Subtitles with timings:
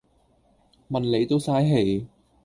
[0.89, 2.07] 問你都嘥氣